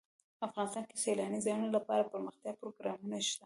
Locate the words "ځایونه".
1.45-1.67